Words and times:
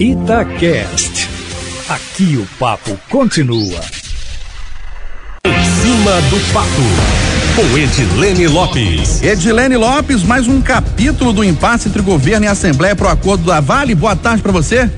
Itacast. 0.00 1.28
Aqui 1.88 2.36
o 2.36 2.46
papo 2.56 2.96
continua. 3.10 3.80
Em 5.44 5.64
cima 5.64 6.20
do 6.30 6.52
papo, 6.52 6.68
com 7.56 7.76
Edilene 7.76 8.46
Lopes. 8.46 9.20
Edilene 9.20 9.76
Lopes, 9.76 10.22
mais 10.22 10.46
um 10.46 10.60
capítulo 10.60 11.32
do 11.32 11.42
impasse 11.42 11.88
entre 11.88 12.00
governo 12.00 12.46
e 12.46 12.48
Assembleia 12.48 12.94
para 12.94 13.08
o 13.08 13.10
acordo 13.10 13.42
da 13.42 13.58
Vale. 13.58 13.92
Boa 13.96 14.14
tarde 14.14 14.40
para 14.40 14.52
você. 14.52 14.88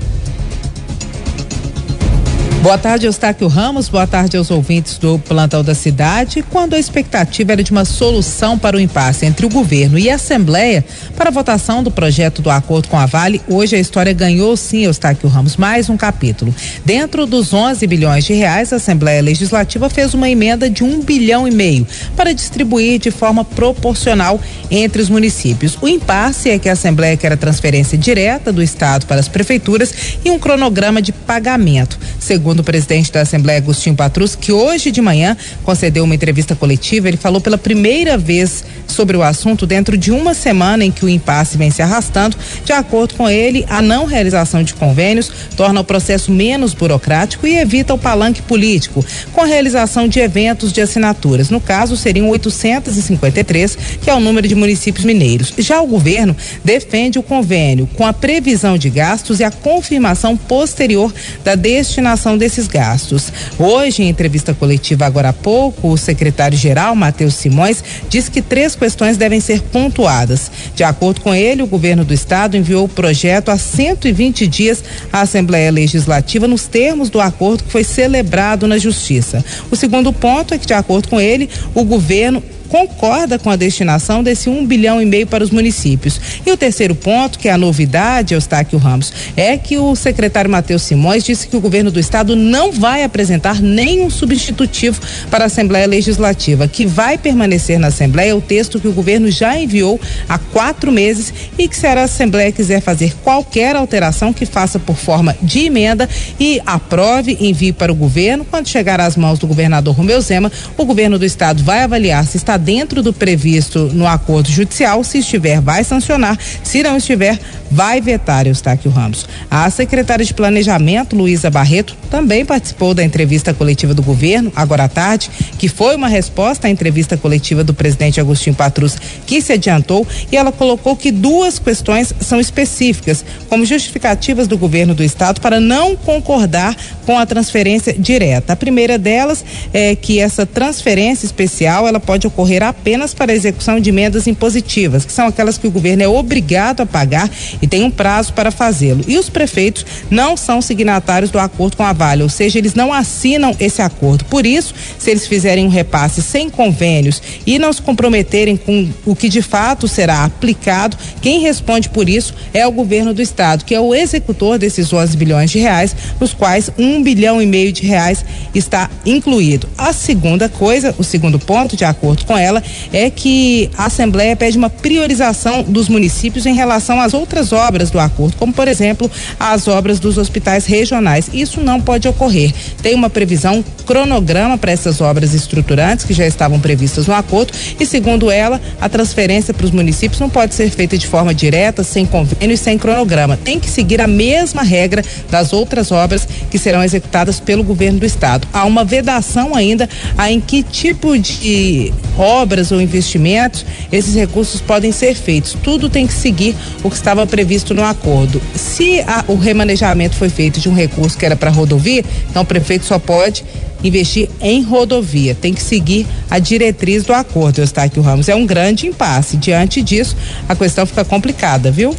Boa 2.61 2.77
tarde, 2.77 3.07
Eustáquio 3.07 3.47
Ramos. 3.47 3.89
Boa 3.89 4.05
tarde 4.05 4.37
aos 4.37 4.51
ouvintes 4.51 4.99
do 4.99 5.17
Plantão 5.17 5.63
da 5.63 5.73
Cidade. 5.73 6.43
Quando 6.47 6.75
a 6.75 6.79
expectativa 6.79 7.53
era 7.53 7.63
de 7.63 7.71
uma 7.71 7.85
solução 7.85 8.55
para 8.55 8.77
o 8.77 8.79
impasse 8.79 9.25
entre 9.25 9.47
o 9.47 9.49
governo 9.49 9.97
e 9.97 10.11
a 10.11 10.15
Assembleia 10.15 10.85
para 11.17 11.29
a 11.29 11.31
votação 11.31 11.81
do 11.81 11.89
projeto 11.89 12.39
do 12.39 12.51
acordo 12.51 12.87
com 12.87 12.99
a 12.99 13.07
Vale, 13.07 13.41
hoje 13.47 13.75
a 13.75 13.79
história 13.79 14.13
ganhou 14.13 14.55
sim, 14.55 14.83
Eustáquio 14.83 15.27
Ramos, 15.27 15.57
mais 15.57 15.89
um 15.89 15.97
capítulo. 15.97 16.53
Dentro 16.85 17.25
dos 17.25 17.51
11 17.51 17.87
bilhões 17.87 18.25
de 18.25 18.33
reais, 18.33 18.71
a 18.71 18.75
Assembleia 18.75 19.23
Legislativa 19.23 19.89
fez 19.89 20.13
uma 20.13 20.29
emenda 20.29 20.69
de 20.69 20.83
um 20.83 21.01
bilhão 21.01 21.47
e 21.47 21.51
meio 21.51 21.87
para 22.15 22.31
distribuir 22.31 22.99
de 22.99 23.09
forma 23.09 23.43
proporcional 23.43 24.39
entre 24.69 25.01
os 25.01 25.09
municípios. 25.09 25.79
O 25.81 25.87
impasse 25.87 26.51
é 26.51 26.59
que 26.59 26.69
a 26.69 26.73
Assembleia 26.73 27.17
quer 27.17 27.33
a 27.33 27.37
transferência 27.37 27.97
direta 27.97 28.53
do 28.53 28.61
Estado 28.61 29.07
para 29.07 29.19
as 29.19 29.27
prefeituras 29.27 29.91
e 30.23 30.29
um 30.29 30.37
cronograma 30.37 31.01
de 31.01 31.11
pagamento. 31.11 31.97
Segundo 32.21 32.59
o 32.59 32.63
presidente 32.63 33.11
da 33.11 33.21
Assembleia, 33.21 33.57
Agostinho 33.57 33.95
Patrus, 33.95 34.35
que 34.35 34.51
hoje 34.51 34.91
de 34.91 35.01
manhã 35.01 35.35
concedeu 35.63 36.03
uma 36.03 36.13
entrevista 36.13 36.55
coletiva, 36.55 37.07
ele 37.07 37.17
falou 37.17 37.41
pela 37.41 37.57
primeira 37.57 38.15
vez 38.15 38.63
sobre 38.85 39.17
o 39.17 39.23
assunto 39.23 39.65
dentro 39.65 39.97
de 39.97 40.11
uma 40.11 40.35
semana 40.35 40.85
em 40.85 40.91
que 40.91 41.03
o 41.03 41.09
impasse 41.09 41.57
vem 41.57 41.71
se 41.71 41.81
arrastando. 41.81 42.37
De 42.63 42.71
acordo 42.73 43.15
com 43.15 43.27
ele, 43.27 43.65
a 43.67 43.81
não 43.81 44.05
realização 44.05 44.61
de 44.61 44.75
convênios 44.75 45.31
torna 45.57 45.81
o 45.81 45.83
processo 45.83 46.31
menos 46.31 46.75
burocrático 46.75 47.47
e 47.47 47.57
evita 47.57 47.91
o 47.91 47.97
palanque 47.97 48.43
político, 48.43 49.03
com 49.33 49.41
a 49.41 49.47
realização 49.47 50.07
de 50.07 50.19
eventos 50.19 50.71
de 50.71 50.79
assinaturas. 50.79 51.49
No 51.49 51.59
caso, 51.59 51.97
seriam 51.97 52.29
853, 52.29 53.77
que 53.99 54.11
é 54.11 54.13
o 54.13 54.19
número 54.19 54.47
de 54.47 54.53
municípios 54.53 55.05
mineiros. 55.05 55.51
Já 55.57 55.81
o 55.81 55.87
governo 55.87 56.37
defende 56.63 57.17
o 57.17 57.23
convênio 57.23 57.89
com 57.95 58.05
a 58.05 58.13
previsão 58.13 58.77
de 58.77 58.91
gastos 58.91 59.39
e 59.39 59.43
a 59.43 59.49
confirmação 59.49 60.37
posterior 60.37 61.11
da 61.43 61.55
destinação 61.55 62.10
desses 62.37 62.67
gastos. 62.67 63.31
Hoje, 63.57 64.03
em 64.03 64.09
entrevista 64.09 64.53
coletiva 64.53 65.05
agora 65.05 65.29
há 65.29 65.33
pouco, 65.33 65.89
o 65.89 65.97
secretário-geral, 65.97 66.95
Matheus 66.95 67.35
Simões, 67.35 67.83
disse 68.09 68.29
que 68.29 68.41
três 68.41 68.75
questões 68.75 69.17
devem 69.17 69.39
ser 69.39 69.61
pontuadas. 69.61 70.51
De 70.75 70.83
acordo 70.83 71.21
com 71.21 71.33
ele, 71.33 71.61
o 71.61 71.67
governo 71.67 72.03
do 72.03 72.13
estado 72.13 72.57
enviou 72.57 72.85
o 72.85 72.89
projeto 72.89 73.49
há 73.49 73.57
120 73.57 74.47
dias 74.47 74.83
à 75.11 75.21
Assembleia 75.21 75.71
Legislativa 75.71 76.47
nos 76.47 76.67
termos 76.67 77.09
do 77.09 77.21
acordo 77.21 77.63
que 77.63 77.71
foi 77.71 77.83
celebrado 77.83 78.67
na 78.67 78.77
Justiça. 78.77 79.43
O 79.69 79.75
segundo 79.75 80.11
ponto 80.11 80.53
é 80.53 80.57
que, 80.57 80.65
de 80.65 80.73
acordo 80.73 81.07
com 81.07 81.19
ele, 81.19 81.49
o 81.73 81.83
governo 81.83 82.43
concorda 82.71 83.37
com 83.37 83.49
a 83.49 83.57
destinação 83.57 84.23
desse 84.23 84.49
um 84.49 84.65
bilhão 84.65 85.01
e 85.01 85.05
meio 85.05 85.27
para 85.27 85.43
os 85.43 85.51
municípios. 85.51 86.21
E 86.45 86.51
o 86.51 86.55
terceiro 86.55 86.95
ponto, 86.95 87.37
que 87.37 87.49
é 87.49 87.51
a 87.51 87.57
novidade, 87.57 88.33
Eustáquio 88.33 88.79
Ramos, 88.79 89.11
é 89.35 89.57
que 89.57 89.77
o 89.77 89.93
secretário 89.93 90.49
Matheus 90.49 90.83
Simões 90.83 91.25
disse 91.25 91.49
que 91.49 91.57
o 91.57 91.59
governo 91.59 91.91
do 91.91 91.99
estado 91.99 92.33
não 92.33 92.71
vai 92.71 93.03
apresentar 93.03 93.61
nenhum 93.61 94.09
substitutivo 94.09 95.01
para 95.29 95.43
a 95.43 95.47
Assembleia 95.47 95.85
Legislativa, 95.85 96.65
que 96.65 96.85
vai 96.85 97.17
permanecer 97.17 97.77
na 97.77 97.87
Assembleia 97.87 98.37
o 98.37 98.41
texto 98.41 98.79
que 98.79 98.87
o 98.87 98.93
governo 98.93 99.29
já 99.29 99.59
enviou 99.59 99.99
há 100.29 100.37
quatro 100.37 100.93
meses 100.93 101.33
e 101.57 101.67
que 101.67 101.75
se 101.75 101.85
a 101.85 102.03
Assembleia 102.03 102.53
quiser 102.53 102.79
fazer 102.79 103.13
qualquer 103.21 103.75
alteração 103.75 104.31
que 104.31 104.45
faça 104.45 104.79
por 104.79 104.95
forma 104.95 105.35
de 105.41 105.65
emenda 105.65 106.07
e 106.39 106.61
aprove, 106.65 107.37
envie 107.41 107.73
para 107.73 107.91
o 107.91 107.95
governo. 107.95 108.45
Quando 108.45 108.69
chegar 108.69 109.01
às 109.01 109.17
mãos 109.17 109.39
do 109.39 109.45
governador 109.45 109.93
Romeu 109.93 110.21
Zema, 110.21 110.49
o 110.77 110.85
governo 110.85 111.19
do 111.19 111.25
estado 111.25 111.61
vai 111.63 111.83
avaliar 111.83 112.25
se 112.25 112.37
está 112.37 112.60
dentro 112.61 113.01
do 113.01 113.11
previsto 113.11 113.89
no 113.93 114.07
acordo 114.07 114.49
judicial. 114.49 115.03
Se 115.03 115.17
estiver, 115.17 115.59
vai 115.59 115.83
sancionar. 115.83 116.37
Se 116.63 116.83
não 116.83 116.97
estiver, 116.97 117.39
vai 117.71 118.01
vetar, 118.01 118.45
Eustáquio 118.45 118.91
Ramos. 118.91 119.25
A 119.49 119.69
secretária 119.69 120.25
de 120.25 120.33
Planejamento, 120.33 121.15
Luísa 121.15 121.49
Barreto, 121.49 121.95
também 122.09 122.45
participou 122.45 122.93
da 122.93 123.03
entrevista 123.03 123.53
coletiva 123.53 123.93
do 123.93 124.03
governo, 124.03 124.51
agora 124.55 124.83
à 124.83 124.89
tarde, 124.89 125.29
que 125.57 125.69
foi 125.69 125.95
uma 125.95 126.09
resposta 126.09 126.67
à 126.67 126.69
entrevista 126.69 127.15
coletiva 127.15 127.63
do 127.63 127.73
presidente 127.73 128.19
Agostinho 128.19 128.55
Patrus, 128.55 128.97
que 129.25 129.41
se 129.41 129.53
adiantou, 129.53 130.05
e 130.31 130.35
ela 130.35 130.51
colocou 130.51 130.95
que 130.95 131.11
duas 131.11 131.57
questões 131.57 132.13
são 132.19 132.39
específicas, 132.39 133.23
como 133.47 133.65
justificativas 133.65 134.47
do 134.47 134.57
governo 134.57 134.93
do 134.93 135.03
estado 135.03 135.39
para 135.39 135.59
não 135.59 135.95
concordar 135.95 136.75
com 137.05 137.17
a 137.17 137.25
transferência 137.25 137.93
direta. 137.97 138.53
A 138.53 138.55
primeira 138.55 138.97
delas 138.97 139.45
é 139.73 139.95
que 139.95 140.19
essa 140.19 140.45
transferência 140.45 141.25
especial 141.25 141.87
ela 141.87 141.99
pode 141.99 142.27
ocorrer 142.27 142.50
apenas 142.59 143.13
para 143.13 143.31
a 143.31 143.35
execução 143.35 143.79
de 143.79 143.89
emendas 143.89 144.27
impositivas, 144.27 145.05
que 145.05 145.11
são 145.11 145.27
aquelas 145.27 145.57
que 145.57 145.67
o 145.67 145.71
governo 145.71 146.03
é 146.03 146.07
obrigado 146.07 146.81
a 146.81 146.85
pagar 146.85 147.29
e 147.61 147.67
tem 147.67 147.83
um 147.83 147.91
prazo 147.91 148.33
para 148.33 148.51
fazê-lo. 148.51 149.03
E 149.07 149.17
os 149.17 149.29
prefeitos 149.29 149.85
não 150.09 150.35
são 150.35 150.61
signatários 150.61 151.31
do 151.31 151.39
acordo 151.39 151.77
com 151.77 151.83
a 151.83 151.93
Vale, 151.93 152.23
ou 152.23 152.29
seja, 152.29 152.57
eles 152.57 152.73
não 152.73 152.91
assinam 152.91 153.55
esse 153.59 153.81
acordo. 153.81 154.25
Por 154.25 154.45
isso, 154.45 154.73
se 154.97 155.09
eles 155.09 155.27
fizerem 155.27 155.65
um 155.65 155.69
repasse 155.69 156.21
sem 156.21 156.49
convênios 156.49 157.21
e 157.45 157.57
não 157.57 157.71
se 157.71 157.81
comprometerem 157.81 158.57
com 158.57 158.89
o 159.05 159.15
que 159.15 159.29
de 159.29 159.41
fato 159.41 159.87
será 159.87 160.25
aplicado, 160.25 160.97
quem 161.21 161.39
responde 161.39 161.89
por 161.89 162.09
isso 162.09 162.33
é 162.53 162.65
o 162.65 162.71
governo 162.71 163.13
do 163.13 163.21
estado, 163.21 163.65
que 163.65 163.75
é 163.75 163.79
o 163.79 163.93
executor 163.95 164.57
desses 164.57 164.91
11 164.91 165.15
bilhões 165.15 165.51
de 165.51 165.59
reais, 165.59 165.95
nos 166.19 166.33
quais 166.33 166.69
um 166.77 167.01
bilhão 167.03 167.41
e 167.41 167.45
meio 167.45 167.71
de 167.71 167.85
reais 167.85 168.25
está 168.53 168.89
incluído. 169.05 169.67
A 169.77 169.93
segunda 169.93 170.49
coisa, 170.49 170.95
o 170.97 171.03
segundo 171.03 171.39
ponto, 171.39 171.75
de 171.75 171.85
acordo 171.85 172.25
com 172.25 172.37
ela 172.41 172.63
é 172.91 173.09
que 173.09 173.69
a 173.77 173.85
Assembleia 173.85 174.35
pede 174.35 174.57
uma 174.57 174.69
priorização 174.69 175.63
dos 175.63 175.87
municípios 175.87 176.45
em 176.45 176.55
relação 176.55 176.99
às 176.99 177.13
outras 177.13 177.53
obras 177.53 177.89
do 177.89 177.99
acordo, 177.99 178.35
como 178.37 178.53
por 178.53 178.67
exemplo 178.67 179.09
as 179.39 179.67
obras 179.67 179.99
dos 179.99 180.17
hospitais 180.17 180.65
regionais. 180.65 181.29
Isso 181.33 181.61
não 181.61 181.79
pode 181.79 182.07
ocorrer. 182.07 182.53
Tem 182.81 182.95
uma 182.95 183.09
previsão, 183.09 183.63
cronograma 183.85 184.57
para 184.57 184.71
essas 184.71 185.01
obras 185.01 185.33
estruturantes 185.33 186.05
que 186.05 186.13
já 186.13 186.25
estavam 186.25 186.59
previstas 186.59 187.07
no 187.07 187.13
acordo 187.13 187.53
e 187.79 187.85
segundo 187.85 188.31
ela, 188.31 188.59
a 188.79 188.89
transferência 188.89 189.53
para 189.53 189.65
os 189.65 189.71
municípios 189.71 190.19
não 190.19 190.29
pode 190.29 190.53
ser 190.55 190.69
feita 190.69 190.97
de 190.97 191.07
forma 191.07 191.33
direta, 191.33 191.83
sem 191.83 192.05
convênio 192.05 192.53
e 192.53 192.57
sem 192.57 192.77
cronograma. 192.77 193.37
Tem 193.37 193.59
que 193.59 193.69
seguir 193.69 194.01
a 194.01 194.07
mesma 194.07 194.63
regra 194.63 195.03
das 195.29 195.53
outras 195.53 195.91
obras 195.91 196.27
que 196.49 196.57
serão 196.57 196.83
executadas 196.83 197.39
pelo 197.39 197.63
governo 197.63 197.99
do 197.99 198.05
estado. 198.05 198.47
Há 198.53 198.65
uma 198.65 198.83
vedação 198.83 199.55
ainda 199.55 199.89
a 200.17 200.31
em 200.31 200.39
que 200.39 200.63
tipo 200.63 201.17
de 201.17 201.93
obras 202.17 202.71
ou 202.71 202.81
investimentos, 202.81 203.65
esses 203.91 204.15
recursos 204.15 204.61
podem 204.61 204.91
ser 204.91 205.15
feitos. 205.15 205.57
Tudo 205.63 205.89
tem 205.89 206.07
que 206.07 206.13
seguir 206.13 206.55
o 206.83 206.89
que 206.89 206.95
estava 206.95 207.25
previsto 207.25 207.73
no 207.73 207.83
acordo. 207.83 208.41
Se 208.55 209.01
a, 209.01 209.23
o 209.27 209.35
remanejamento 209.35 210.15
foi 210.15 210.29
feito 210.29 210.59
de 210.59 210.69
um 210.69 210.73
recurso 210.73 211.17
que 211.17 211.25
era 211.25 211.35
para 211.35 211.49
rodovia, 211.49 212.03
então 212.29 212.43
o 212.43 212.45
prefeito 212.45 212.85
só 212.85 212.99
pode 212.99 213.43
investir 213.83 214.29
em 214.39 214.61
rodovia. 214.61 215.35
Tem 215.35 215.53
que 215.53 215.61
seguir 215.61 216.05
a 216.29 216.39
diretriz 216.39 217.03
do 217.03 217.13
acordo, 217.13 217.59
Eustáquio 217.59 218.01
Ramos. 218.01 218.29
É 218.29 218.35
um 218.35 218.45
grande 218.45 218.87
impasse. 218.87 219.37
Diante 219.37 219.81
disso, 219.81 220.15
a 220.47 220.55
questão 220.55 220.85
fica 220.85 221.03
complicada, 221.03 221.71
viu? 221.71 221.95